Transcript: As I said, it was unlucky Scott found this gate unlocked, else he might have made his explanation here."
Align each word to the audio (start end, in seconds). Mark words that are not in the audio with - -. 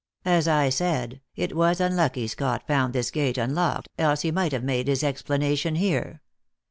As 0.25 0.47
I 0.47 0.69
said, 0.69 1.21
it 1.35 1.55
was 1.55 1.79
unlucky 1.79 2.25
Scott 2.25 2.65
found 2.65 2.91
this 2.91 3.11
gate 3.11 3.37
unlocked, 3.37 3.87
else 3.99 4.21
he 4.21 4.31
might 4.31 4.51
have 4.51 4.63
made 4.63 4.87
his 4.87 5.03
explanation 5.03 5.75
here." 5.75 6.23